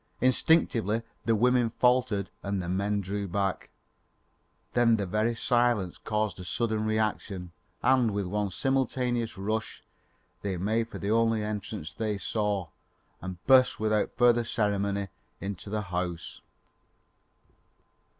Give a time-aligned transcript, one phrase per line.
[0.19, 3.69] Instinctively the women faltered and the men drew back;
[4.73, 7.51] then the very silence caused a sudden reaction,
[7.83, 9.83] and with one simultaneous rush,
[10.41, 12.69] they made for the only entrance they saw
[13.21, 15.09] and burst without further ceremony
[15.39, 16.41] into the house.